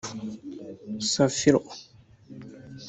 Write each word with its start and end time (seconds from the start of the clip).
Safyral 1.11 1.67